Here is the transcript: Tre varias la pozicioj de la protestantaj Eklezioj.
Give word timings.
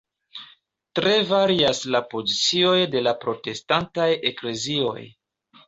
Tre 0.99 1.11
varias 1.31 1.83
la 1.97 2.01
pozicioj 2.15 2.73
de 2.97 3.05
la 3.09 3.15
protestantaj 3.27 4.11
Eklezioj. 4.33 4.99